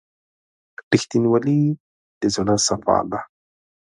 •رښتینولي 0.91 1.61
د 2.19 2.21
زړه 2.35 2.55
صفا 2.67 2.97
ده. 3.09 3.19